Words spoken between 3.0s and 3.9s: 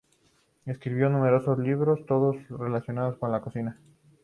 con la cocina.